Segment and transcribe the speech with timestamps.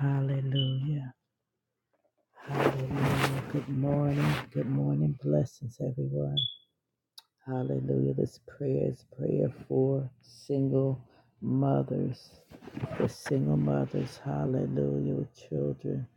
[0.00, 1.14] Hallelujah.
[2.48, 3.44] Hallelujah.
[3.52, 4.34] Good morning.
[4.52, 5.18] Good morning.
[5.22, 6.36] Blessings, everyone.
[7.46, 8.14] Hallelujah.
[8.14, 11.00] This prayer is prayer for single
[11.42, 12.30] mothers.
[12.98, 14.20] For single mothers.
[14.24, 15.14] Hallelujah.
[15.14, 16.08] With children.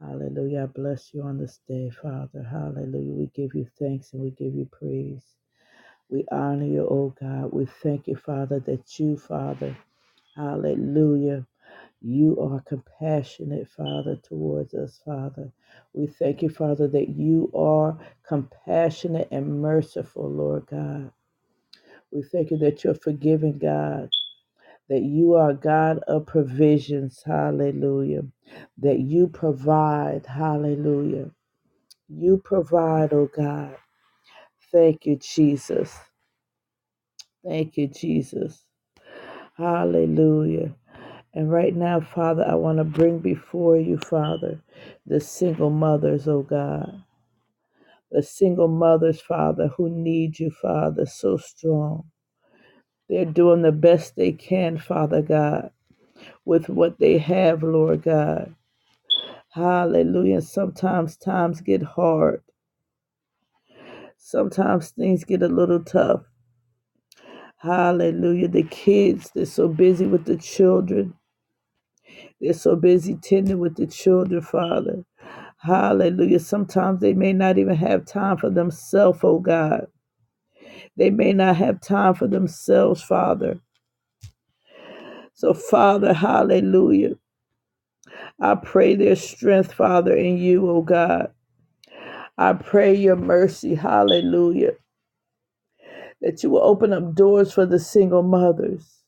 [0.00, 0.64] Hallelujah.
[0.64, 2.46] I bless you on this day, Father.
[2.50, 3.14] Hallelujah.
[3.14, 5.24] We give you thanks and we give you praise.
[6.10, 7.52] We honor you, oh God.
[7.52, 9.76] We thank you, Father, that you, Father,
[10.36, 11.46] hallelujah
[12.06, 15.52] You are compassionate, Father, towards us, Father.
[15.94, 17.98] We thank you, Father, that you are
[18.28, 21.12] compassionate and merciful, Lord God.
[22.12, 24.10] We thank you that you're forgiving, God,
[24.90, 28.22] that you are God of provisions, hallelujah,
[28.78, 31.30] that you provide, hallelujah.
[32.08, 33.76] You provide, oh God.
[34.72, 35.96] Thank you, Jesus.
[37.46, 38.64] Thank you, Jesus.
[39.56, 40.74] Hallelujah.
[41.36, 44.62] And right now, Father, I want to bring before you, Father,
[45.06, 47.04] the single mothers, oh God.
[48.12, 52.04] The single mothers, Father, who need you, Father, so strong.
[53.08, 55.70] They're doing the best they can, Father God,
[56.44, 58.54] with what they have, Lord God.
[59.52, 60.42] Hallelujah.
[60.42, 62.42] Sometimes times get hard.
[64.18, 66.22] Sometimes things get a little tough.
[67.58, 68.48] Hallelujah.
[68.48, 71.14] The kids, they're so busy with the children.
[72.40, 75.04] They're so busy tending with the children, Father.
[75.58, 76.40] Hallelujah.
[76.40, 79.86] Sometimes they may not even have time for themselves, oh God.
[80.96, 83.60] They may not have time for themselves, Father.
[85.34, 87.16] So, Father, hallelujah.
[88.40, 91.32] I pray their strength, Father, in you, oh God.
[92.38, 94.72] I pray your mercy, hallelujah,
[96.22, 99.02] that you will open up doors for the single mothers,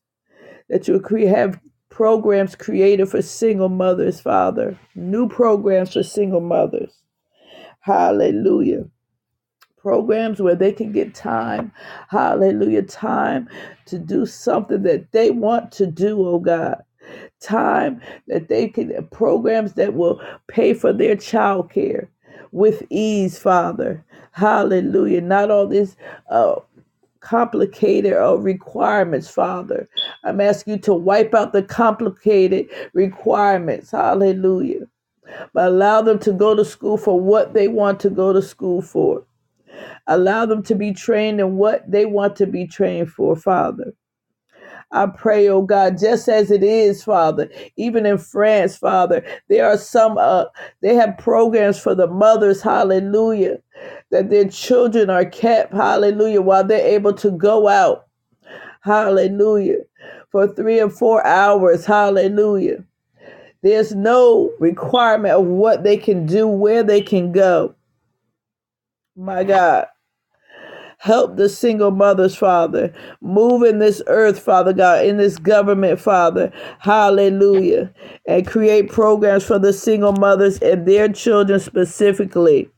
[0.69, 1.61] that you will cre- have
[1.99, 7.03] programs created for single mothers, Father, new programs for single mothers.
[7.81, 8.85] Hallelujah
[9.79, 11.73] programs where they can get time,
[12.09, 13.49] hallelujah, time
[13.87, 16.77] to do something that they want to do, oh God.
[17.41, 22.09] Time that they can, programs that will pay for their child care
[22.53, 24.05] with ease, Father.
[24.33, 25.23] Hallelujah.
[25.23, 25.97] Not all this
[26.31, 26.57] uh,
[27.21, 29.89] complicated uh, requirements, Father.
[30.25, 33.91] I'm asking you to wipe out the complicated requirements.
[33.91, 34.87] Hallelujah.
[35.53, 38.83] But allow them to go to school for what they want to go to school
[38.83, 39.25] for.
[40.07, 43.93] Allow them to be trained in what they want to be trained for, Father.
[44.91, 49.77] I pray, oh God, just as it is, Father, even in France, Father, there are
[49.77, 50.47] some, uh,
[50.81, 53.59] they have programs for the mothers, hallelujah,
[54.11, 58.07] that their children are kept, hallelujah, while they're able to go out,
[58.83, 59.79] hallelujah,
[60.31, 62.85] for three or four hours, hallelujah.
[63.63, 67.75] There's no requirement of what they can do, where they can go.
[69.17, 69.87] My God.
[71.01, 72.93] Help the single mothers, Father.
[73.21, 76.53] Move in this earth, Father God, in this government, Father.
[76.81, 77.93] Hallelujah.
[78.27, 82.69] And create programs for the single mothers and their children specifically.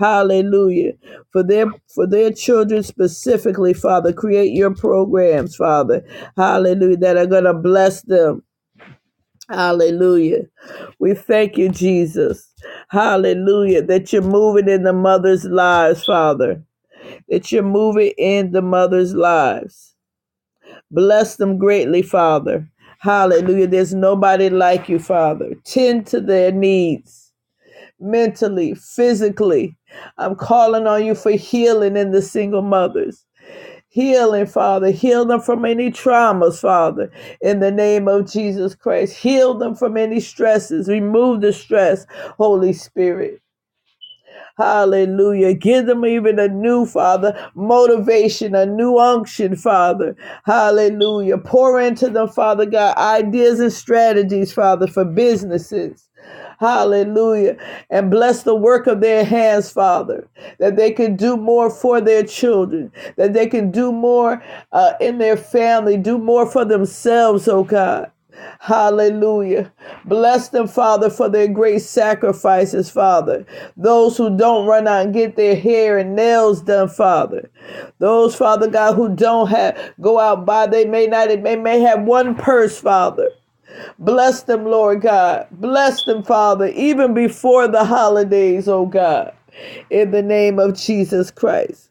[0.00, 0.94] Hallelujah.
[1.32, 6.04] For their for their children specifically, Father, create your programs, Father.
[6.38, 6.98] Hallelujah.
[6.98, 8.44] That are gonna bless them.
[9.50, 10.44] Hallelujah.
[11.00, 12.52] We thank you, Jesus.
[12.90, 13.82] Hallelujah.
[13.82, 16.56] That you're moving in the mothers' lives, Father
[17.28, 19.94] that you're moving in the mothers' lives.
[20.90, 22.68] Bless them greatly, Father.
[23.00, 23.66] Hallelujah.
[23.68, 25.52] There's nobody like you, Father.
[25.64, 27.32] Tend to their needs
[28.00, 29.76] mentally, physically.
[30.18, 33.24] I'm calling on you for healing in the single mothers.
[33.88, 34.90] Healing, Father.
[34.90, 39.16] Heal them from any traumas, Father, in the name of Jesus Christ.
[39.16, 40.88] Heal them from any stresses.
[40.88, 42.06] Remove the stress,
[42.38, 43.40] Holy Spirit.
[44.58, 45.54] Hallelujah.
[45.54, 50.16] Give them even a new, Father, motivation, a new unction, Father.
[50.44, 51.38] Hallelujah.
[51.38, 56.08] Pour into them, Father God, ideas and strategies, Father, for businesses.
[56.58, 57.56] Hallelujah.
[57.88, 60.28] And bless the work of their hands, Father,
[60.58, 64.42] that they can do more for their children, that they can do more
[64.72, 68.10] uh, in their family, do more for themselves, oh God.
[68.60, 69.72] Hallelujah.
[70.04, 73.46] Bless them, Father, for their great sacrifices, Father.
[73.76, 77.50] Those who don't run out and get their hair and nails done, Father.
[77.98, 82.02] Those, Father God, who don't have go out by, they may not, they may have
[82.02, 83.30] one purse, Father.
[83.98, 85.46] Bless them, Lord God.
[85.52, 89.32] Bless them, Father, even before the holidays, oh God.
[89.90, 91.90] In the name of Jesus Christ.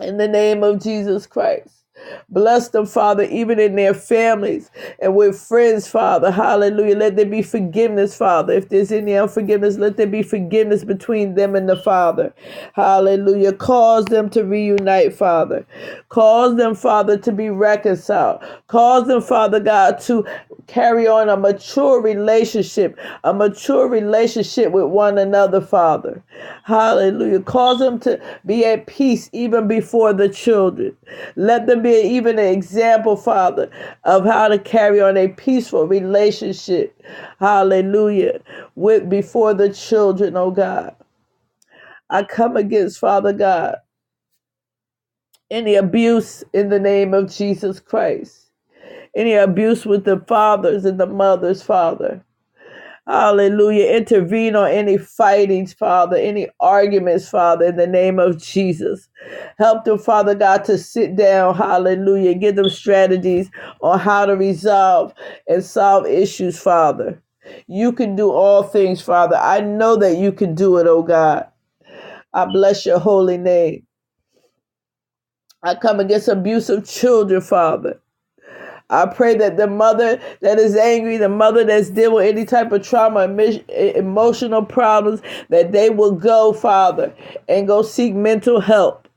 [0.00, 1.81] In the name of Jesus Christ.
[2.30, 4.70] Bless them, Father, even in their families
[5.00, 6.30] and with friends, Father.
[6.30, 6.96] Hallelujah.
[6.96, 8.54] Let there be forgiveness, Father.
[8.54, 12.34] If there's any unforgiveness, let there be forgiveness between them and the Father.
[12.74, 13.52] Hallelujah.
[13.52, 15.66] Cause them to reunite, Father.
[16.08, 18.42] Cause them, Father, to be reconciled.
[18.68, 20.26] Cause them, Father God, to
[20.66, 26.22] carry on a mature relationship, a mature relationship with one another, Father.
[26.64, 27.40] Hallelujah.
[27.40, 30.96] Cause them to be at peace even before the children.
[31.36, 33.70] Let them be even an example, Father,
[34.04, 37.00] of how to carry on a peaceful relationship.
[37.40, 38.40] Hallelujah.
[38.76, 40.96] With before the children, oh God.
[42.10, 43.76] I come against, Father God,
[45.50, 48.40] any abuse in the name of Jesus Christ.
[49.16, 52.24] Any abuse with the fathers and the mothers, Father.
[53.06, 53.96] Hallelujah.
[53.98, 59.10] Intervene on any fightings, Father, any arguments, Father, in the name of Jesus.
[59.58, 62.34] Help them, Father God, to sit down, hallelujah.
[62.34, 63.50] Give them strategies
[63.82, 65.14] on how to resolve
[65.48, 67.22] and solve issues, Father.
[67.68, 69.36] You can do all things, Father.
[69.36, 71.46] I know that you can do it, oh God.
[72.34, 73.86] I bless your holy name.
[75.62, 78.00] I come against abusive children, Father.
[78.92, 82.72] I pray that the mother that is angry, the mother that's dealing with any type
[82.72, 83.24] of trauma,
[83.96, 87.14] emotional problems, that they will go, Father,
[87.48, 89.08] and go seek mental help.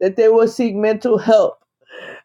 [0.00, 1.58] That they will seek mental help.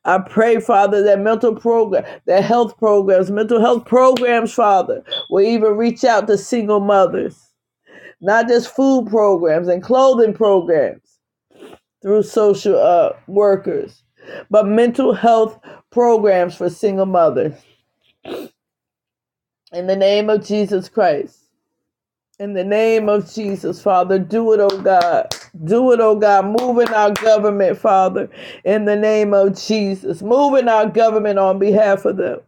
[0.06, 5.78] I pray, Father, that mental program, that health programs, mental health programs, Father, will even
[5.78, 7.40] reach out to single mothers,
[8.22, 11.19] not just food programs and clothing programs
[12.01, 14.02] through social uh, workers,
[14.49, 15.59] but mental health
[15.91, 17.55] programs for single mothers.
[19.73, 21.39] In the name of Jesus Christ.
[22.39, 25.35] In the name of Jesus, Father, do it, oh God.
[25.65, 26.45] Do it, oh God.
[26.61, 28.29] Move in our government, Father,
[28.65, 30.21] in the name of Jesus.
[30.21, 32.41] Move in our government on behalf of them.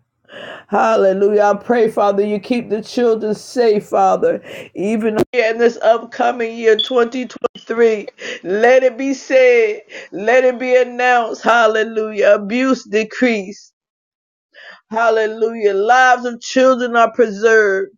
[0.70, 1.44] Hallelujah.
[1.44, 4.42] I pray, Father, you keep the children safe, Father,
[4.76, 8.08] even in this upcoming year, 2023.
[8.44, 9.82] Let it be said,
[10.12, 11.44] let it be announced.
[11.44, 12.34] Hallelujah.
[12.36, 13.74] Abuse decrease.
[14.92, 15.74] Hallelujah.
[15.76, 17.92] Lives of children are preserved.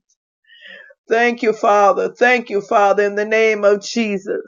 [1.10, 2.14] Thank you, Father.
[2.14, 4.42] Thank you, Father, in the name of Jesus.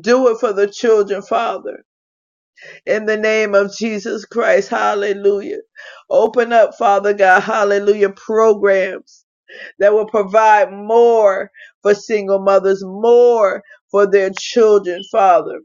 [0.00, 1.84] Do it for the children, Father,
[2.86, 4.70] in the name of Jesus Christ.
[4.70, 5.60] Hallelujah.
[6.10, 9.24] Open up, Father God, hallelujah, programs
[9.80, 11.50] that will provide more
[11.82, 15.60] for single mothers, more for their children, Father.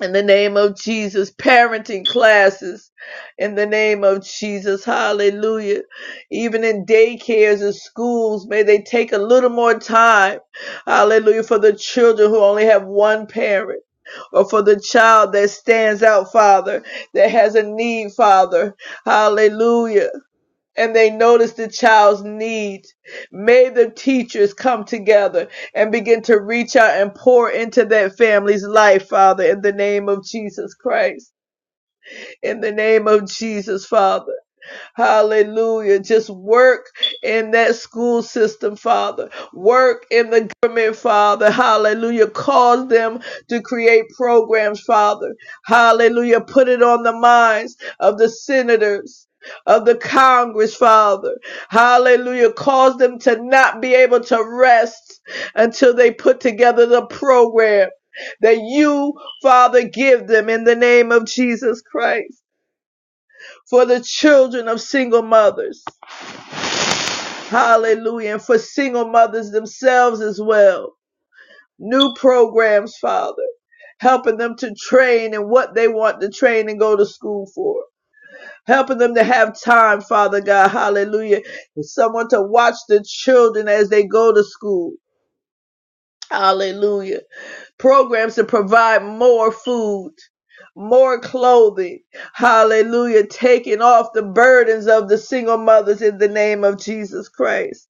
[0.00, 2.92] in the name of Jesus, parenting classes
[3.38, 5.82] in the name of Jesus, hallelujah.
[6.30, 10.40] Even in daycares and schools, may they take a little more time,
[10.86, 13.82] hallelujah, for the children who only have one parent.
[14.32, 18.76] Or for the child that stands out, Father, that has a need, Father.
[19.06, 20.10] Hallelujah
[20.76, 22.82] and they notice the child's need.
[23.32, 28.64] May the teachers come together and begin to reach out and pour into that family's
[28.66, 31.32] life, Father, in the name of Jesus Christ.
[32.42, 34.34] In the name of Jesus, Father.
[34.94, 36.00] Hallelujah.
[36.00, 36.86] Just work
[37.22, 39.30] in that school system, Father.
[39.54, 41.50] Work in the government, Father.
[41.50, 42.28] Hallelujah.
[42.28, 45.36] Cause them to create programs, Father.
[45.66, 46.40] Hallelujah.
[46.42, 49.26] Put it on the minds of the senators.
[49.66, 51.36] Of the Congress, Father.
[51.70, 52.52] Hallelujah.
[52.52, 55.20] Cause them to not be able to rest
[55.54, 57.88] until they put together the program
[58.42, 62.34] that you, Father, give them in the name of Jesus Christ
[63.70, 65.84] for the children of single mothers.
[67.36, 68.34] Hallelujah.
[68.34, 70.96] And for single mothers themselves as well.
[71.78, 73.42] New programs, Father,
[74.00, 77.82] helping them to train in what they want to train and go to school for.
[78.66, 81.42] Helping them to have time, Father God, hallelujah.
[81.76, 84.92] And someone to watch the children as they go to school.
[86.30, 87.20] Hallelujah.
[87.78, 90.12] Programs to provide more food,
[90.76, 92.00] more clothing.
[92.34, 93.26] Hallelujah.
[93.26, 97.88] Taking off the burdens of the single mothers in the name of Jesus Christ.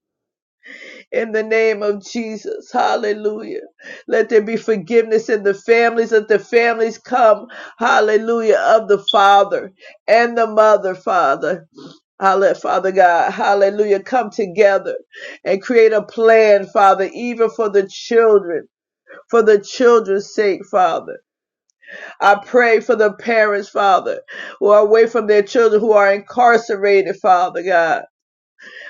[1.12, 2.70] In the name of Jesus.
[2.72, 3.62] Hallelujah.
[4.08, 6.12] Let there be forgiveness in the families.
[6.12, 7.48] Let the families come.
[7.78, 8.58] Hallelujah.
[8.58, 9.72] Of the father
[10.08, 11.68] and the mother, Father.
[12.20, 13.32] Hallelujah, Father God.
[13.32, 14.02] Hallelujah.
[14.02, 14.96] Come together
[15.44, 18.64] and create a plan, Father, even for the children
[19.30, 21.20] for the children's sake, Father.
[22.20, 24.22] I pray for the parents, Father,
[24.60, 28.04] who are away from their children, who are incarcerated, Father God.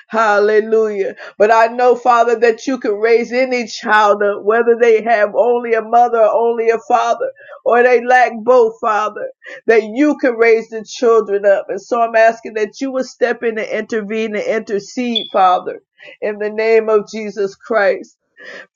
[0.08, 1.16] Hallelujah.
[1.38, 5.74] But I know, Father, that you can raise any child up, whether they have only
[5.74, 7.32] a mother or only a father,
[7.64, 9.30] or they lack both, Father,
[9.66, 11.66] that you can raise the children up.
[11.70, 15.82] And so I'm asking that you will step in and intervene and intercede, Father,
[16.20, 18.16] in the name of Jesus Christ.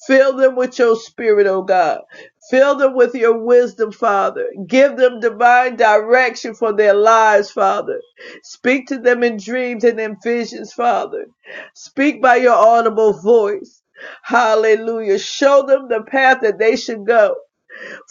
[0.06, 2.02] Fill them with your spirit, oh God.
[2.50, 4.46] Fill them with your wisdom, Father.
[4.68, 8.00] Give them divine direction for their lives, Father.
[8.44, 11.26] Speak to them in dreams and in visions, Father.
[11.74, 13.82] Speak by your audible voice.
[14.24, 15.18] Hallelujah.
[15.18, 17.36] Show them the path that they should go.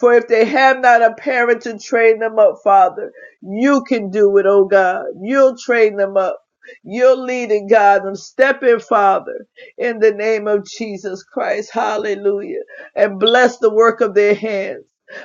[0.00, 4.36] For if they have not a parent to train them up, Father, you can do
[4.38, 5.06] it, oh God.
[5.22, 6.40] You'll train them up.
[6.84, 8.04] You'll leading, God.
[8.04, 8.16] them.
[8.16, 9.46] stepping, Father,
[9.78, 11.70] in the name of Jesus Christ.
[11.72, 12.62] Hallelujah.
[12.96, 14.84] And bless the work of their hands.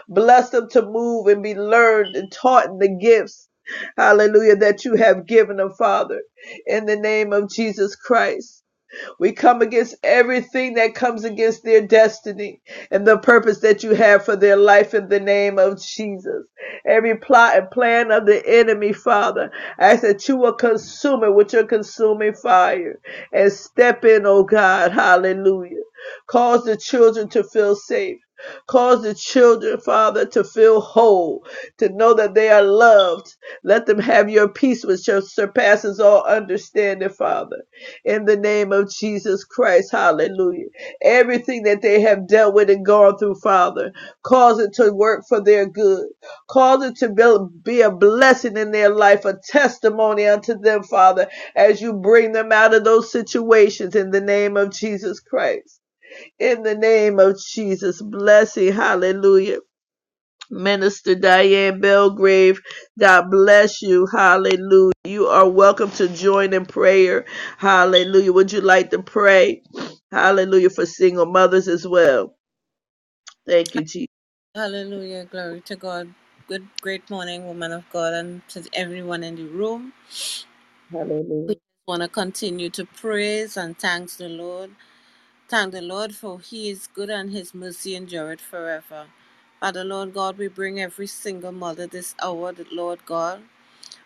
[0.10, 3.50] Bless them to move and be learned and taught in the gifts.
[3.98, 6.22] Hallelujah, that you have given them, Father,
[6.68, 8.64] in the name of Jesus Christ.
[9.20, 12.62] We come against everything that comes against their destiny
[12.92, 16.46] and the purpose that you have for their life in the name of Jesus.
[16.86, 21.36] Every plot and plan of the enemy, Father, I ask that you will consume it
[21.36, 23.00] with your consuming fire
[23.34, 24.92] and step in, oh God.
[24.94, 25.84] Hallelujah.
[26.28, 28.20] Cause the children to feel safe.
[28.68, 31.46] Cause the children, Father, to feel whole,
[31.80, 33.36] to know that they are loved.
[33.64, 37.58] Let them have your peace, which surpasses all understanding, Father
[38.06, 39.92] in the name of Jesus Christ.
[39.92, 40.68] Hallelujah.
[41.02, 43.92] Everything that they have dealt with and gone through, Father,
[44.24, 46.08] cause it to work for their good.
[46.50, 47.10] Cause it to
[47.64, 52.52] be a blessing in their life, a testimony unto them, Father, as you bring them
[52.52, 55.80] out of those situations in the name of Jesus Christ.
[56.40, 59.60] In the name of Jesus, blessing, hallelujah.
[60.50, 62.62] Minister Diane Belgrave.
[63.00, 64.08] God bless you.
[64.12, 64.94] Hallelujah.
[65.06, 67.26] You are welcome to join in prayer.
[67.58, 68.34] Hallelujah.
[68.34, 69.64] Would you like to pray?
[70.12, 72.36] Hallelujah for single mothers as well.
[73.48, 74.08] Thank you, Jesus.
[74.56, 75.26] Hallelujah.
[75.26, 76.14] Glory to God.
[76.48, 79.94] Good, great morning, woman of God, and to everyone in the room.
[80.92, 81.48] Hallelujah.
[81.48, 81.58] We
[81.88, 84.72] want to continue to praise and thank the Lord.
[85.50, 89.08] Thank the Lord for He is good and His mercy endureth forever.
[89.62, 93.44] Father, Lord God, we bring every single mother this hour, Lord God.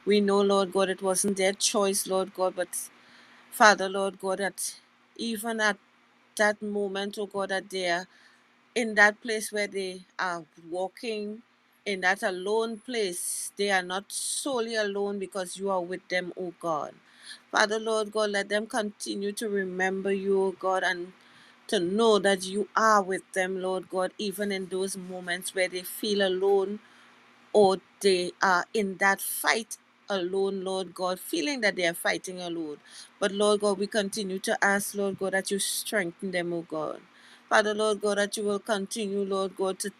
[0.05, 2.69] We know, Lord God, it wasn't their choice, Lord God, but
[3.51, 4.75] Father, Lord God, that
[5.17, 5.77] even at
[6.37, 8.07] that moment, oh God, that they are
[8.75, 11.41] in that place where they are walking
[11.85, 16.53] in that alone place, they are not solely alone because you are with them, O
[16.61, 16.93] God.
[17.51, 21.13] Father, Lord God, let them continue to remember you, O God, and
[21.69, 25.83] to know that you are with them, Lord God, even in those moments where they
[25.83, 26.79] feel alone
[27.53, 29.77] or they are in that fight
[30.09, 32.77] alone, Lord God, feeling that they are fighting alone.
[33.19, 37.01] But Lord God, we continue to ask, Lord God, that you strengthen them, O God.
[37.49, 39.91] Father, Lord God, that you will continue, Lord God, to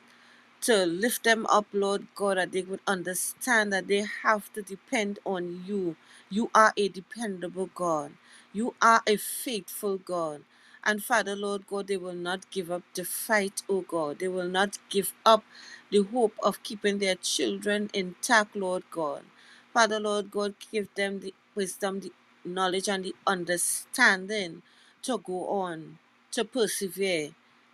[0.62, 5.20] to lift them up, Lord God, that they would understand that they have to depend
[5.26, 5.96] on you.
[6.30, 8.14] You are a dependable God.
[8.54, 10.44] You are a faithful God.
[10.86, 14.20] And Father, Lord God, they will not give up the fight, oh God.
[14.20, 15.44] They will not give up
[15.92, 19.24] the hope of keeping their children intact, Lord God.
[19.74, 22.14] Father, Lord God, give them the wisdom, the
[22.46, 24.64] knowledge, and the understanding
[25.04, 26.00] to go on,
[26.32, 27.32] to persevere,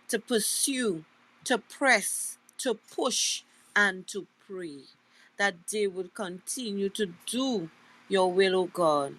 [0.08, 1.04] to pursue,
[1.44, 3.42] to press, to push,
[3.76, 4.80] and to pray
[5.38, 7.70] that they will continue to do
[8.08, 9.16] your will, O God.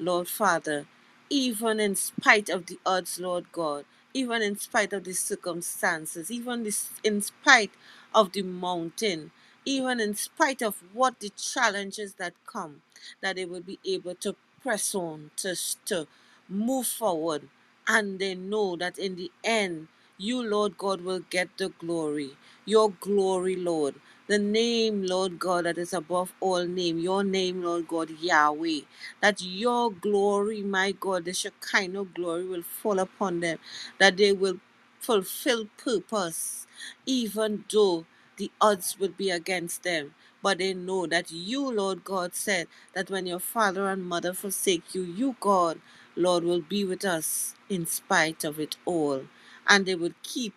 [0.00, 0.86] Lord Father,
[1.30, 6.64] even in spite of the odds, Lord God, even in spite of the circumstances, even
[6.64, 7.72] this, in spite
[8.14, 9.32] of the mountain,
[9.64, 12.82] even in spite of what the challenges that come,
[13.22, 15.56] that they will be able to press on, to,
[15.86, 16.06] to
[16.48, 17.48] move forward,
[17.88, 22.32] and they know that in the end, you, Lord God, will get the glory.
[22.66, 23.96] Your glory, Lord.
[24.28, 26.98] The name, Lord God, that is above all name.
[26.98, 28.80] Your name, Lord God, Yahweh.
[29.22, 33.58] That your glory, my God, the Shekinah glory will fall upon them.
[34.00, 34.60] That they will
[35.00, 36.66] fulfill purpose,
[37.06, 38.06] even though
[38.38, 40.14] the odds would be against them.
[40.42, 44.94] But they know that you, Lord God, said that when your father and mother forsake
[44.94, 45.80] you, you, God,
[46.16, 49.24] Lord, will be with us in spite of it all.
[49.68, 50.54] And they will keep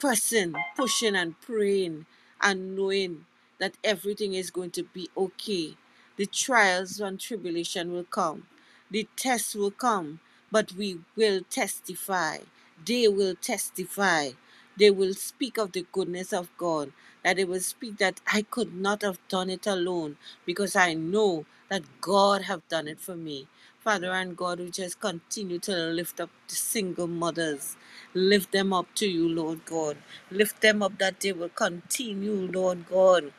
[0.00, 2.06] pressing, pushing, and praying,
[2.42, 3.26] and knowing
[3.58, 5.76] that everything is going to be okay.
[6.16, 8.46] The trials and tribulation will come,
[8.90, 10.20] the tests will come,
[10.52, 12.38] but we will testify.
[12.86, 14.30] They will testify.
[14.78, 16.92] They will speak of the goodness of God,
[17.24, 21.46] that they will speak that I could not have done it alone because I know
[21.70, 23.48] that God have done it for me.
[23.80, 27.76] Father and God, we just continue to lift up the single mothers.
[28.14, 29.98] Lift them up to you, Lord God.
[30.30, 33.32] Lift them up that they will continue, Lord God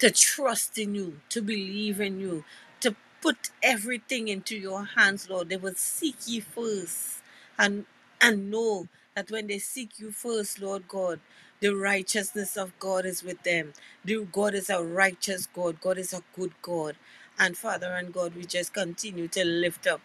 [0.00, 2.44] to trust in you, to believe in you,
[2.82, 5.50] to put everything into your hands, Lord.
[5.50, 7.22] They will seek you first
[7.58, 7.86] and
[8.22, 11.20] and know that when they seek you first, Lord God,
[11.60, 13.74] the righteousness of God is with them.
[14.04, 15.80] The God is a righteous God.
[15.82, 16.96] God is a good God.
[17.38, 20.02] And Father and God, we just continue to lift up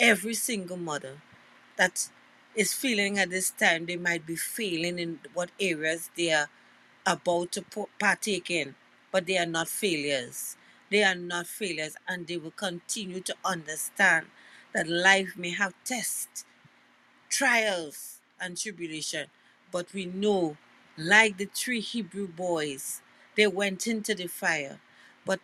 [0.00, 1.18] every single mother
[1.78, 2.10] that
[2.56, 6.48] is feeling at this time they might be failing in what areas they are
[7.06, 7.64] about to
[8.00, 8.76] partake in,
[9.12, 10.56] but they are not failures.
[10.90, 14.26] They are not failures, and they will continue to understand
[14.74, 16.44] that life may have tests,
[17.30, 19.28] trials, and tribulation.
[19.72, 20.56] But we know,
[20.98, 23.02] like the three Hebrew boys,
[23.36, 24.80] they went into the fire,
[25.26, 25.40] but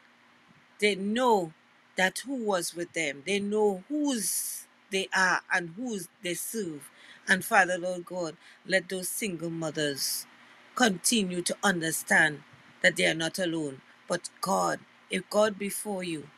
[0.81, 1.53] they know
[1.97, 3.23] that who was with them.
[3.27, 6.91] They know whose they are and whose they serve.
[7.29, 10.27] And Father, Lord God, let those single mothers
[10.77, 12.43] continue to understand
[12.83, 13.83] that they are not alone.
[14.09, 14.81] But God,
[15.11, 16.29] if God be for you,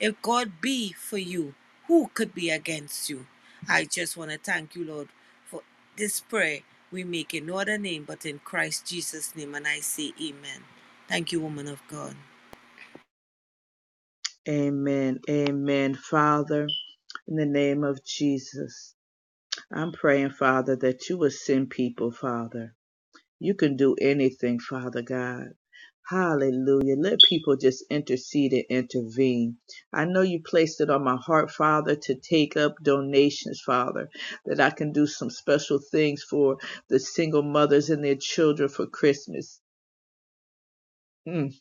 [0.00, 1.54] if God be for you,
[1.88, 3.26] who could be against you?
[3.68, 5.08] I just want to thank you, Lord,
[5.98, 6.60] this prayer
[6.92, 9.54] we make in no other name but in Christ Jesus' name.
[9.56, 10.62] And I say, Amen.
[11.08, 12.16] Thank you, woman of God.
[14.48, 15.20] Amen.
[15.30, 15.94] Amen.
[15.94, 16.68] Father,
[17.28, 18.94] in the name of Jesus,
[19.72, 22.74] I'm praying, Father, that you will send people, Father.
[23.40, 25.48] You can do anything, Father God.
[26.08, 26.96] Hallelujah.
[26.98, 29.58] Let people just intercede and intervene.
[29.94, 34.10] I know you placed it on my heart, Father, to take up donations, Father,
[34.46, 36.58] that I can do some special things for
[36.90, 39.60] the single mothers and their children for Christmas.
[41.28, 41.54] Mm.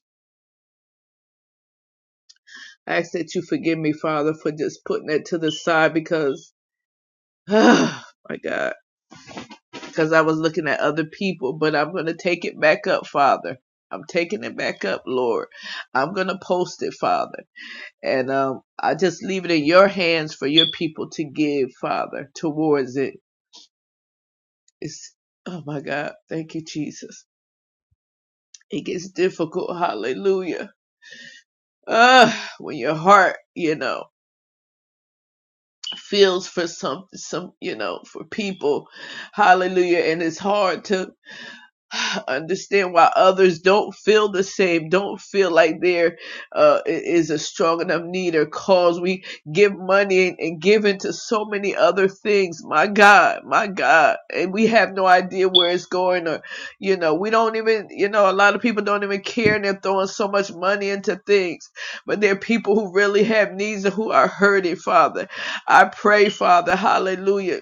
[2.87, 6.53] I ask that you forgive me, Father, for just putting that to the side because,
[7.49, 8.73] oh my God,
[9.81, 13.07] because I was looking at other people, but I'm going to take it back up,
[13.07, 13.57] Father.
[13.91, 15.47] I'm taking it back up, Lord.
[15.93, 17.43] I'm going to post it, Father.
[18.03, 22.31] And um, I just leave it in your hands for your people to give, Father,
[22.35, 23.15] towards it.
[24.81, 25.15] It's,
[25.47, 26.13] oh my God.
[26.29, 27.25] Thank you, Jesus.
[28.71, 29.77] It gets difficult.
[29.77, 30.71] Hallelujah.
[31.87, 34.05] Uh, when your heart, you know,
[35.97, 38.87] feels for some, some, you know, for people.
[39.33, 39.99] Hallelujah.
[39.99, 41.11] And it's hard to
[42.27, 46.17] understand why others don't feel the same, don't feel like there
[46.53, 48.99] uh, is a strong enough need or cause.
[49.01, 52.63] We give money and, and give into so many other things.
[52.63, 54.17] My God, my God.
[54.33, 56.41] And we have no idea where it's going or,
[56.79, 59.65] you know, we don't even, you know, a lot of people don't even care and
[59.65, 61.69] they're throwing so much money into things.
[62.05, 65.27] But there are people who really have needs and who are hurting, Father.
[65.67, 67.61] I pray, Father, hallelujah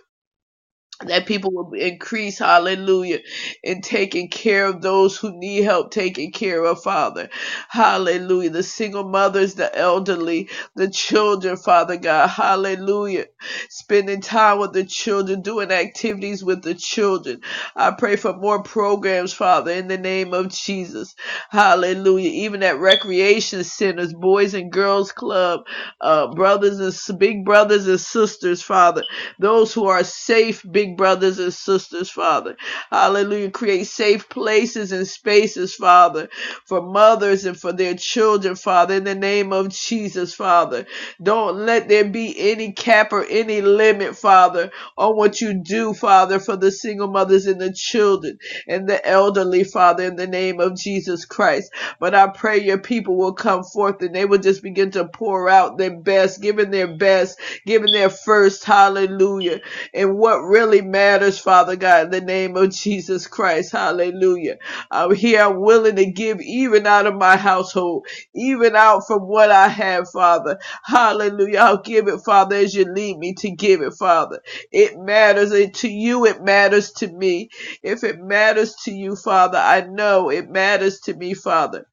[1.04, 3.20] that people will increase, hallelujah,
[3.64, 7.30] in taking care of those who need help taking care of, Father.
[7.70, 8.50] Hallelujah.
[8.52, 12.28] The single mothers, the elderly, the children, Father God.
[12.30, 13.26] Hallelujah.
[13.70, 17.42] Spending time with the children, doing activities with the children.
[17.76, 21.16] I pray for more programs, Father, in the name of Jesus.
[21.50, 22.30] Hallelujah.
[22.30, 25.62] Even at recreation centers, boys and girls club,
[26.02, 29.00] uh, brothers and big brothers and sisters, Father
[29.40, 32.56] those who are safe, big brothers and sisters, Father.
[32.92, 33.52] Hallelujah.
[33.52, 36.30] Create safe places and spaces, Father,
[36.66, 40.86] for mothers and for their children, Father, in the name of Jesus, Father.
[41.22, 46.40] Don't let there be any cap or any limit, Father, on what you do, Father,
[46.40, 50.78] for the single mothers and the children and the elderly, Father, in the name of
[50.78, 51.72] Jesus Christ.
[52.00, 55.50] But I pray your people will come forth and they will just begin to pour
[55.50, 57.34] out their best, giving their best
[57.66, 59.62] giving their first hallelujah.
[59.94, 64.58] And what really matters, Father God, in the name of Jesus Christ, hallelujah.
[64.92, 69.52] I'm here, I'm willing to give even out of my household, even out from what
[69.52, 70.60] I have, Father.
[70.84, 71.60] Hallelujah.
[71.60, 74.42] I'll give it, Father, as you lead me to give it, Father.
[74.72, 77.50] It matters and to you, it matters to me.
[77.84, 81.88] If it matters to you, Father, I know it matters to me, Father.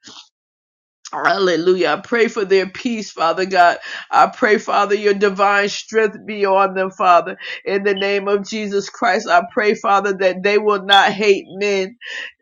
[1.12, 1.88] Hallelujah.
[1.98, 3.78] I pray for their peace, Father God.
[4.12, 7.36] I pray, Father, your divine strength be on them, Father.
[7.64, 11.98] In the name of Jesus Christ, I pray, Father, that they will not hate men.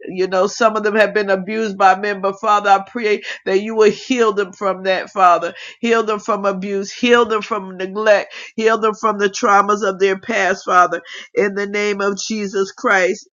[0.06, 3.62] You know, some of them have been abused by men, but Father, I pray that
[3.62, 5.54] you will heal them from that, Father.
[5.80, 6.92] Heal them from abuse.
[6.92, 8.34] Heal them from neglect.
[8.56, 11.00] Heal them from the traumas of their past, Father.
[11.34, 13.30] In the name of Jesus Christ.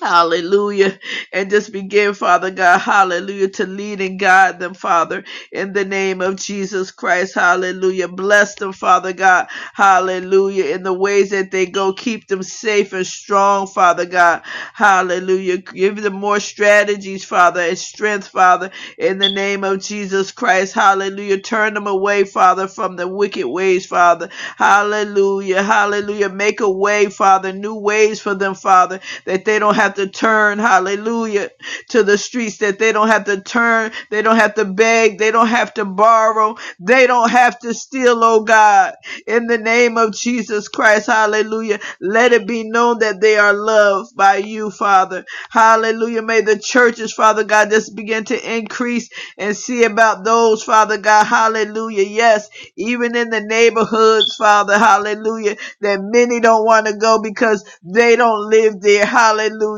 [0.00, 0.98] Hallelujah.
[1.32, 6.20] And just begin, Father God, hallelujah, to lead and guide them, Father, in the name
[6.22, 7.34] of Jesus Christ.
[7.34, 8.08] Hallelujah.
[8.08, 9.48] Bless them, Father God.
[9.74, 10.74] Hallelujah.
[10.74, 14.42] In the ways that they go, keep them safe and strong, Father God.
[14.74, 15.58] Hallelujah.
[15.58, 20.74] Give them more strategies, Father, and strength, Father, in the name of Jesus Christ.
[20.74, 21.40] Hallelujah.
[21.40, 24.30] Turn them away, Father, from the wicked ways, Father.
[24.56, 25.62] Hallelujah.
[25.62, 26.30] Hallelujah.
[26.30, 30.58] Make a way, Father, new ways for them, Father that they don't have to turn,
[30.58, 31.50] hallelujah,
[31.90, 35.30] to the streets, that they don't have to turn, they don't have to beg, they
[35.30, 38.94] don't have to borrow, they don't have to steal, oh God,
[39.26, 41.80] in the name of Jesus Christ, hallelujah.
[42.00, 46.22] Let it be known that they are loved by you, Father, hallelujah.
[46.22, 51.24] May the churches, Father God, just begin to increase and see about those, Father God,
[51.24, 52.04] hallelujah.
[52.04, 58.16] Yes, even in the neighborhoods, Father, hallelujah, that many don't want to go because they
[58.16, 59.75] don't live there, hallelujah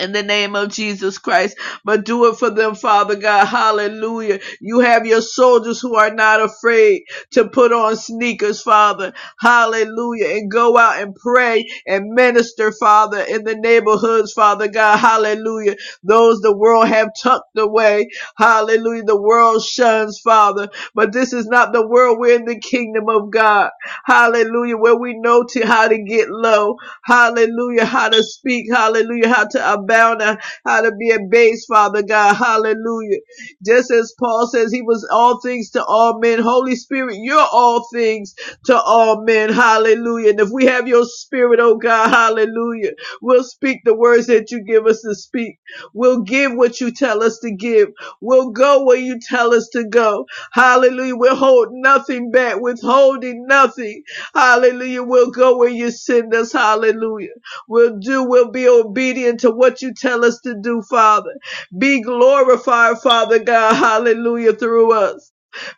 [0.00, 3.46] in the name of Jesus Christ, but do it for them, Father God.
[3.46, 4.40] Hallelujah.
[4.60, 9.12] You have your soldiers who are not afraid to put on sneakers, Father.
[9.40, 10.28] Hallelujah.
[10.38, 14.98] And go out and pray and minister, Father, in the neighborhoods, Father God.
[14.98, 15.76] Hallelujah.
[16.04, 18.08] Those the world have tucked away.
[18.38, 19.04] Hallelujah.
[19.04, 20.68] The world shuns, Father.
[20.94, 22.18] But this is not the world.
[22.20, 23.70] We're in the kingdom of God.
[24.06, 24.76] Hallelujah.
[24.78, 26.76] Where we know to how to get low.
[27.04, 27.84] Hallelujah.
[27.86, 28.66] How to speak.
[28.72, 29.28] Hallelujah.
[29.28, 29.60] How to
[29.90, 30.22] abound.
[30.22, 32.34] uh, How to be a base, Father God.
[32.36, 33.18] Hallelujah.
[33.66, 36.40] Just as Paul says, he was all things to all men.
[36.40, 38.34] Holy Spirit, you're all things
[38.66, 39.52] to all men.
[39.52, 40.30] Hallelujah.
[40.30, 44.64] And if we have your spirit, oh God, hallelujah, we'll speak the words that you
[44.64, 45.58] give us to speak.
[45.94, 47.90] We'll give what you tell us to give.
[48.20, 50.26] We'll go where you tell us to go.
[50.52, 51.16] Hallelujah.
[51.16, 54.02] We'll hold nothing back, withholding nothing.
[54.34, 55.02] Hallelujah.
[55.02, 56.52] We'll go where you send us.
[56.52, 57.30] Hallelujah.
[57.68, 61.34] We'll do, we'll be obedient to what you tell us to do, Father.
[61.76, 63.74] Be glorified, Father God.
[63.76, 64.54] Hallelujah.
[64.54, 65.32] Through us.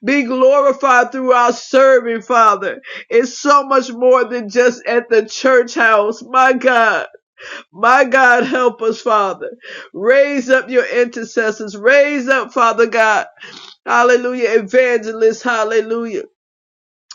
[0.05, 2.83] Be glorified through our serving, Father.
[3.11, 6.23] It's so much more than just at the church house.
[6.23, 7.09] My God.
[7.73, 9.51] My God, help us, Father.
[9.95, 11.77] Raise up your intercessors.
[11.77, 13.27] Raise up, Father God.
[13.87, 14.61] Hallelujah.
[14.61, 15.43] Evangelists.
[15.43, 16.25] Hallelujah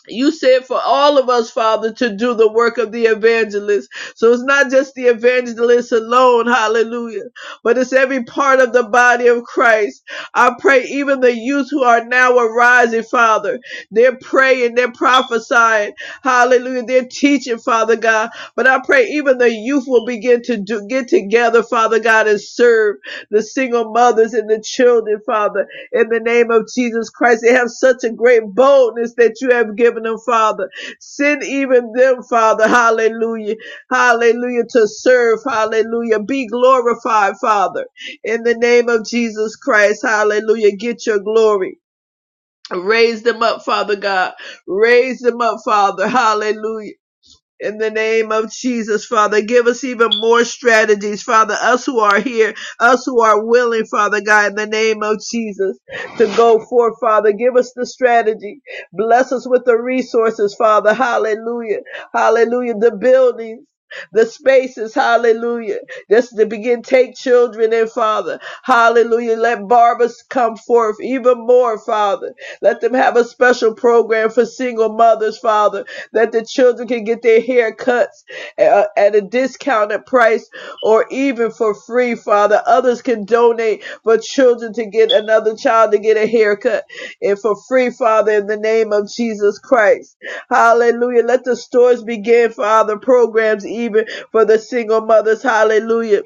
[0.09, 3.89] you said for all of us, Father, to do the work of the evangelist.
[4.15, 7.25] So it's not just the evangelist alone, hallelujah,
[7.63, 10.03] but it's every part of the body of Christ.
[10.33, 13.59] I pray even the youth who are now arising, Father,
[13.91, 15.93] they're praying, they're prophesying,
[16.23, 18.31] hallelujah, they're teaching, Father God.
[18.55, 22.41] But I pray even the youth will begin to do, get together, Father God, and
[22.41, 22.97] serve
[23.31, 27.41] the single mothers and the children, Father in the name of Jesus Christ.
[27.43, 30.69] They have such a great boldness that you have given them, Father.
[30.99, 32.67] Send even them, Father.
[32.67, 33.55] Hallelujah.
[33.91, 34.65] Hallelujah.
[34.71, 35.39] To serve.
[35.45, 36.19] Hallelujah.
[36.21, 37.88] Be glorified, Father.
[38.23, 40.03] In the name of Jesus Christ.
[40.03, 40.75] Hallelujah.
[40.75, 41.79] Get your glory.
[42.71, 44.33] Raise them up, Father God.
[44.67, 46.07] Raise them up, Father.
[46.07, 46.93] Hallelujah.
[47.59, 51.55] In the name of Jesus, Father, give us even more strategies, Father.
[51.59, 55.77] Us who are here, us who are willing, Father God, in the name of Jesus,
[56.19, 57.31] to go forth, Father.
[57.33, 58.61] Give us the strategy.
[58.93, 60.93] Bless us with the resources, Father.
[60.93, 61.79] Hallelujah.
[62.13, 62.75] Hallelujah.
[62.75, 63.65] The buildings.
[64.13, 65.80] The spaces, hallelujah.
[66.10, 68.39] Just to begin take children in, Father.
[68.63, 69.38] Hallelujah.
[69.38, 72.34] Let barbers come forth even more, Father.
[72.62, 75.80] Let them have a special program for single mothers, Father
[76.13, 78.26] that the children can get their hair cuts
[78.60, 80.50] uh, at a discounted price
[80.84, 82.62] or even for free, Father.
[82.65, 86.86] Others can donate for children to get another child to get a haircut
[87.21, 90.17] and for free, Father, in the name of Jesus Christ.
[90.50, 91.23] Hallelujah.
[91.23, 95.43] Let the stores begin, Father, programs even for the single mothers.
[95.43, 96.23] Hallelujah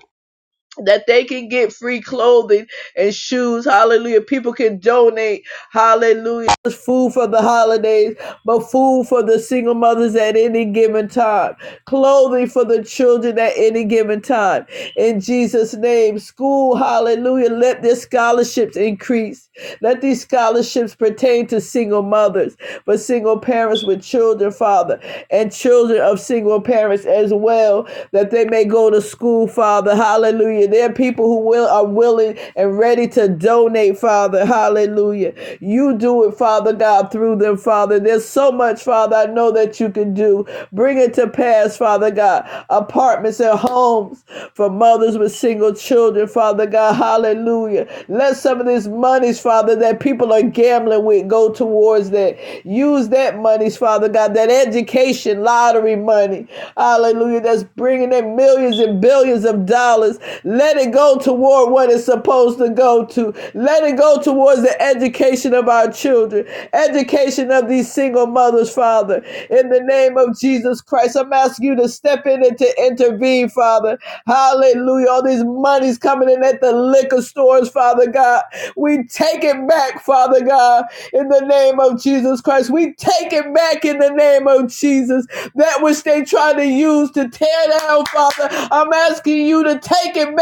[0.80, 3.66] that they can get free clothing and shoes.
[3.66, 4.22] Hallelujah.
[4.22, 5.44] People can donate.
[5.72, 6.50] Hallelujah.
[6.72, 11.56] Food for the holidays, but food for the single mothers at any given time.
[11.86, 14.66] Clothing for the children at any given time.
[14.98, 17.52] In Jesus' name, school, hallelujah.
[17.52, 19.50] Let their scholarships increase.
[19.82, 25.00] Let these scholarships pertain to single mothers, but single parents with children, Father,
[25.32, 29.96] and children of single parents as well, that they may go to school, Father.
[29.96, 30.70] Hallelujah Hallelujah.
[30.82, 34.46] There are people who will are willing and ready to donate, Father.
[34.46, 35.34] Hallelujah.
[35.62, 38.00] You do it, Father God, through them, Father.
[38.00, 40.46] There's so much, Father, I know that you can do.
[40.72, 42.48] Bring it to pass, Father God.
[42.70, 46.94] Apartments and homes for mothers with single children, Father God.
[46.96, 47.88] Hallelujah.
[48.10, 52.38] Let some of these monies, Father, that people are gambling with go towards that.
[52.66, 56.48] Use that monies, Father God, that education lottery money.
[56.78, 57.42] Hallelujah.
[57.42, 60.20] That's bringing in millions and billions of dollars.
[60.52, 63.34] Let it go toward what it's supposed to go to.
[63.56, 69.24] Let it go towards the education of our children, education of these single mothers, Father.
[69.50, 73.50] In the name of Jesus Christ, I'm asking you to step in and to intervene,
[73.50, 73.98] Father.
[74.28, 75.08] Hallelujah.
[75.10, 78.44] All these monies coming in at the liquor stores, Father God.
[78.78, 82.70] We take it back, Father God, in the name of Jesus Christ.
[82.72, 85.28] We take it back in the name of Jesus.
[85.56, 88.50] That which they try to use to tear down, Father.
[88.72, 90.41] I'm asking you to take it back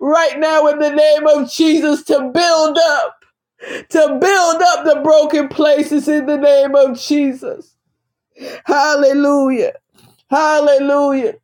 [0.00, 3.16] right now in the name of Jesus to build up,
[3.90, 7.74] to build up the broken places in the name of Jesus.
[8.64, 9.72] Hallelujah.
[10.30, 11.34] Hallelujah.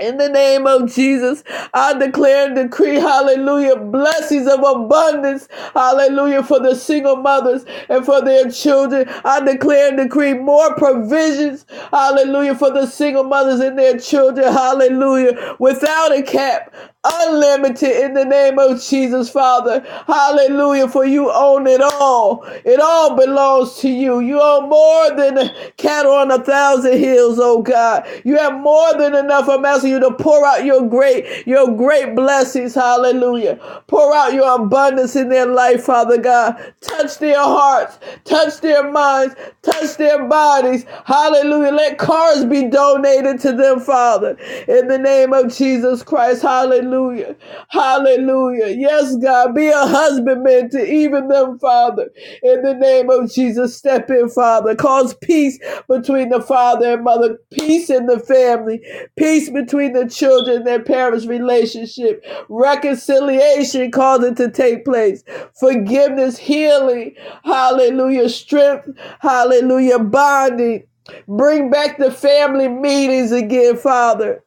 [0.00, 6.60] In the name of Jesus, I declare and decree, hallelujah, blessings of abundance, hallelujah, for
[6.60, 9.08] the single mothers and for their children.
[9.24, 15.56] I declare and decree more provisions, hallelujah, for the single mothers and their children, hallelujah,
[15.60, 19.80] without a cap, unlimited in the name of Jesus, Father.
[20.06, 22.44] Hallelujah, for you own it all.
[22.64, 24.20] It all belongs to you.
[24.20, 28.06] You own more than cattle on a thousand hills, oh God.
[28.24, 29.48] You have more than enough.
[29.48, 32.74] I'm you to pour out your great, your great blessings.
[32.74, 33.56] Hallelujah.
[33.86, 36.56] Pour out your abundance in their life, Father God.
[36.80, 40.84] Touch their hearts, touch their minds, touch their bodies.
[41.04, 41.72] Hallelujah.
[41.72, 44.36] Let cars be donated to them, Father.
[44.68, 46.42] In the name of Jesus Christ.
[46.42, 47.36] Hallelujah.
[47.68, 48.68] Hallelujah.
[48.68, 52.10] Yes, God, be a husbandman to even them, Father.
[52.42, 54.74] In the name of Jesus, step in, Father.
[54.74, 58.80] Cause peace between the father and mother, peace in the family,
[59.16, 65.24] peace between the children and their parents' relationship, reconciliation, cause it to take place,
[65.58, 68.88] forgiveness, healing, hallelujah, strength,
[69.20, 70.84] hallelujah, bonding.
[71.28, 74.43] Bring back the family meetings again, Father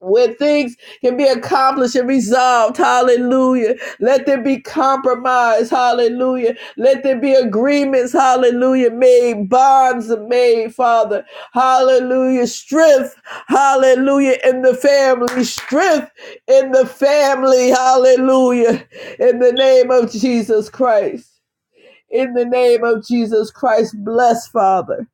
[0.00, 2.76] where things can be accomplished and resolved.
[2.78, 3.76] Hallelujah.
[4.00, 5.70] Let there be compromise.
[5.70, 6.54] Hallelujah.
[6.76, 8.12] Let there be agreements.
[8.12, 8.92] Hallelujah.
[8.92, 11.24] Made, bonds be made, Father.
[11.52, 12.46] Hallelujah.
[12.46, 13.16] Strength.
[13.48, 14.38] Hallelujah.
[14.44, 15.44] In the family.
[15.44, 16.12] Strength
[16.48, 17.70] in the family.
[17.70, 18.86] Hallelujah.
[19.20, 21.28] In the name of Jesus Christ.
[22.10, 23.96] In the name of Jesus Christ.
[24.04, 25.08] Bless, Father.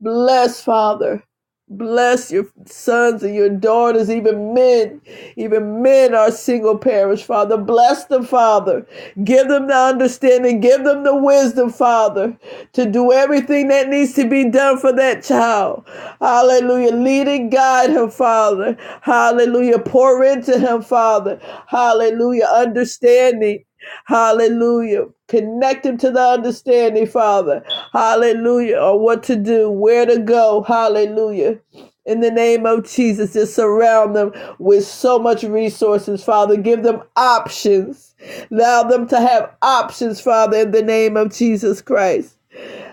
[0.00, 1.24] Bless, Father.
[1.72, 5.00] Bless your sons and your daughters, even men.
[5.36, 7.56] Even men are single parents, Father.
[7.56, 8.86] Bless them, Father.
[9.24, 10.60] Give them the understanding.
[10.60, 12.36] Give them the wisdom, Father,
[12.74, 15.84] to do everything that needs to be done for that child.
[16.20, 16.92] Hallelujah.
[16.92, 18.76] Lead and guide him, Father.
[19.02, 19.80] Hallelujah.
[19.80, 21.40] Pour into him, Father.
[21.68, 22.46] Hallelujah.
[22.46, 23.64] Understanding.
[24.06, 25.06] Hallelujah.
[25.28, 27.64] Connect him to the understanding, Father.
[27.92, 28.78] Hallelujah.
[28.78, 30.62] Or what to do, where to go.
[30.62, 31.60] Hallelujah.
[32.06, 36.56] In the name of Jesus, just surround them with so much resources, Father.
[36.56, 38.14] Give them options.
[38.50, 42.36] Allow them to have options, Father, in the name of Jesus Christ.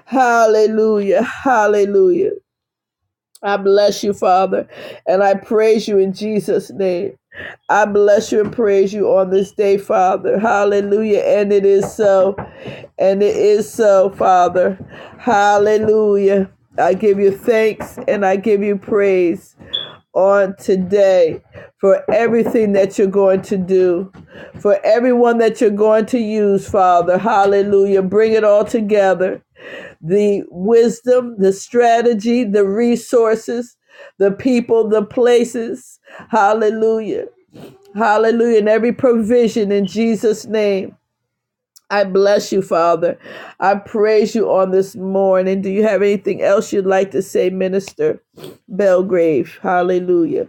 [0.06, 1.24] Hallelujah.
[1.24, 2.32] Hallelujah.
[3.44, 4.68] I bless you, Father,
[5.08, 7.16] and I praise you in Jesus' name.
[7.70, 10.40] I bless you and praise you on this day, Father.
[10.40, 11.20] Hallelujah.
[11.20, 12.36] And it is so.
[12.98, 14.78] And it is so, Father.
[15.20, 16.52] Hallelujah.
[16.78, 19.56] I give you thanks and I give you praise
[20.14, 21.44] on today
[21.80, 24.12] for everything that you're going to do,
[24.60, 27.18] for everyone that you're going to use, Father.
[27.18, 28.02] Hallelujah.
[28.02, 29.44] Bring it all together
[30.02, 33.78] the wisdom, the strategy, the resources,
[34.20, 36.00] the people, the places.
[36.30, 37.28] Hallelujah.
[37.96, 38.60] Hallelujah.
[38.60, 40.98] And every provision in Jesus' name.
[41.90, 43.18] I bless you, Father.
[43.60, 45.62] I praise you on this morning.
[45.62, 48.22] Do you have anything else you'd like to say, Minister
[48.68, 49.60] Belgrave?
[49.62, 50.48] Hallelujah.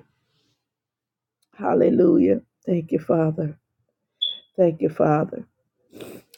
[1.58, 2.42] Hallelujah.
[2.66, 3.58] Thank you, Father.
[4.56, 5.44] Thank you, Father.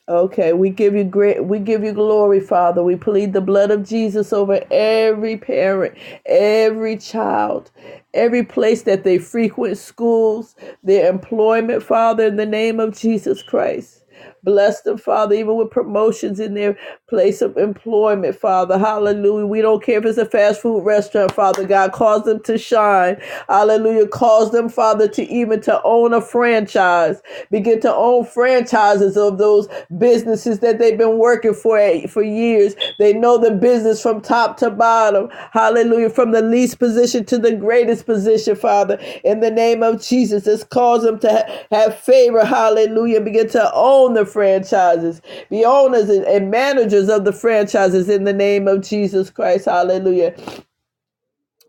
[0.09, 2.85] Okay, we give you great we give you glory, Father.
[2.85, 7.73] We plead the blood of Jesus over every parent, every child,
[8.15, 14.02] every place that they frequent schools, their employment, Father, in the name of Jesus Christ.
[14.45, 16.79] Bless them, Father, even with promotions in their
[17.09, 18.79] place of employment, Father.
[18.79, 19.47] Hallelujah.
[19.47, 21.93] We don't care if it's a fast food restaurant, Father God.
[21.93, 23.19] Cause them to shine.
[23.49, 24.09] Hallelujah.
[24.09, 27.23] Cause them, Father, to even to own a franchise.
[27.51, 31.79] Begin to own franchises of those businesses that they've been working for
[32.09, 32.75] for years.
[32.99, 35.29] They know the business from top to bottom.
[35.53, 36.11] Hallelujah.
[36.11, 38.99] From the least position to the greatest position, Father.
[39.25, 42.45] In the name of Jesus, just cause them to ha- have favor.
[42.45, 43.21] Hallelujah.
[43.21, 45.23] Begin to own the franchises.
[45.51, 49.66] Be owners and, and managers of the franchises in the name of Jesus Christ.
[49.66, 50.35] Hallelujah.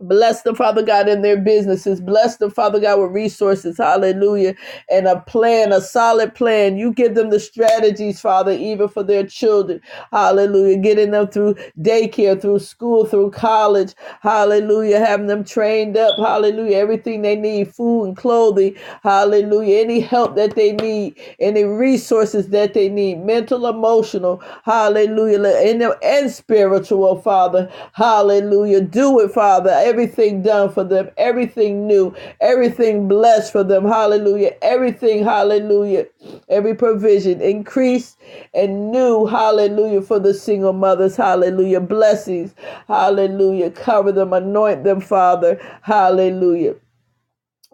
[0.04, 2.02] Bless them, Father God, in their businesses.
[2.02, 3.78] Bless them, Father God, with resources.
[3.80, 4.56] Hallelujah.
[4.92, 6.78] And a plan, a solid plan.
[6.78, 9.82] You give them the strategies, Father, even for their children.
[10.14, 10.78] Hallelujah.
[10.80, 13.96] Getting them through daycare, through school, through college.
[14.22, 15.00] Hallelujah.
[15.00, 16.18] Having them trained up.
[16.20, 16.78] Hallelujah.
[16.78, 18.76] Everything they need food and clothing.
[19.04, 19.82] Hallelujah.
[19.82, 24.44] Any help that they need, any resources that they need, mental, emotional.
[24.66, 25.44] Hallelujah.
[25.44, 27.72] And, and spiritual, oh, Father.
[27.94, 28.82] Hallelujah.
[28.82, 29.72] Do it, Father.
[29.94, 33.86] Everything done for them, everything new, everything blessed for them.
[33.86, 34.54] Hallelujah.
[34.64, 36.08] Everything, hallelujah.
[36.50, 38.18] Every provision increase
[38.56, 41.16] and new, hallelujah, for the single mothers.
[41.16, 41.80] Hallelujah.
[41.80, 42.56] Blessings.
[42.88, 43.70] Hallelujah.
[43.70, 45.62] Cover them, anoint them, Father.
[45.84, 46.76] Hallelujah.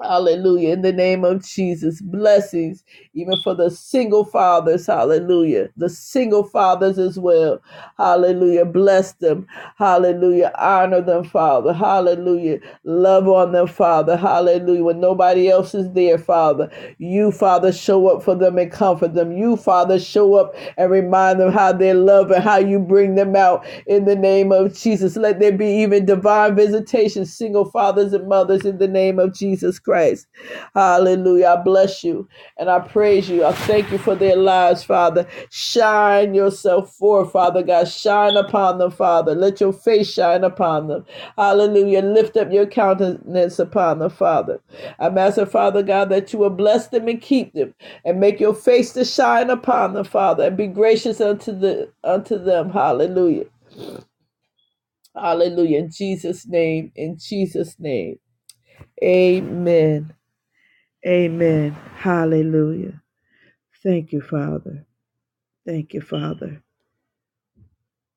[0.01, 0.73] Hallelujah.
[0.73, 2.01] In the name of Jesus.
[2.01, 2.83] Blessings,
[3.15, 4.87] even for the single fathers.
[4.87, 5.69] Hallelujah.
[5.77, 7.61] The single fathers as well.
[7.97, 8.65] Hallelujah.
[8.65, 9.47] Bless them.
[9.77, 10.51] Hallelujah.
[10.57, 11.73] Honor them, Father.
[11.73, 12.59] Hallelujah.
[12.85, 14.17] Love on them, Father.
[14.17, 14.83] Hallelujah.
[14.83, 19.31] When nobody else is there, Father, you, Father, show up for them and comfort them.
[19.33, 23.35] You, Father, show up and remind them how they're loved and how you bring them
[23.35, 25.17] out in the name of Jesus.
[25.17, 29.79] Let there be even divine visitation, single fathers and mothers in the name of Jesus
[29.89, 30.27] Christ.
[30.75, 31.55] Hallelujah.
[31.59, 33.45] I bless you and I praise you.
[33.45, 35.27] I thank you for their lives, Father.
[35.51, 37.87] Shine yourself forth, Father God.
[37.89, 39.35] Shine upon them, Father.
[39.35, 41.05] Let your face shine upon them.
[41.37, 42.01] Hallelujah.
[42.03, 44.61] Lift up your countenance upon them, Father.
[44.99, 47.73] I'm asking, Father God, that you will bless them and keep them
[48.05, 52.37] and make your face to shine upon them, Father, and be gracious unto the unto
[52.37, 52.71] them.
[52.71, 53.45] Hallelujah.
[55.15, 55.79] Hallelujah.
[55.79, 56.91] In Jesus' name.
[56.95, 58.19] In Jesus' name.
[59.03, 60.13] Amen.
[61.07, 61.71] Amen.
[61.97, 63.01] Hallelujah.
[63.83, 64.85] Thank you, Father.
[65.67, 66.63] Thank you, Father.